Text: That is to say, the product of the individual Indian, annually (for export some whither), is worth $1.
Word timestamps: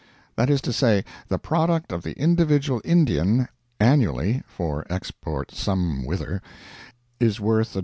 That 0.35 0.49
is 0.49 0.61
to 0.61 0.73
say, 0.73 1.05
the 1.27 1.37
product 1.37 1.91
of 1.91 2.01
the 2.01 2.13
individual 2.13 2.81
Indian, 2.83 3.47
annually 3.79 4.41
(for 4.47 4.83
export 4.89 5.51
some 5.51 6.05
whither), 6.07 6.41
is 7.19 7.39
worth 7.39 7.75
$1. 7.75 7.79